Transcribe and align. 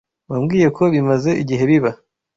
Wambwiye 0.29 0.67
ko 0.77 0.83
bimaze 0.93 1.31
igihe 1.41 1.63
biba. 1.69 1.91